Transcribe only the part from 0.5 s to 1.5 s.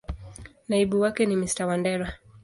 Naibu wake ni